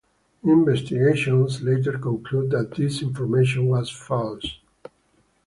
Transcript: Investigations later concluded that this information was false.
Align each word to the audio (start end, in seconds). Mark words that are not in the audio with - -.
Investigations 0.43 1.61
later 1.61 1.99
concluded 1.99 2.49
that 2.49 2.71
this 2.75 3.03
information 3.03 3.67
was 3.67 3.91
false. 3.91 4.57